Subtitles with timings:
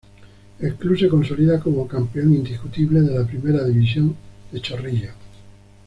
[0.57, 4.15] El club se consolida como campeón indiscutible de la Primera División
[4.51, 5.13] de Chorrillos.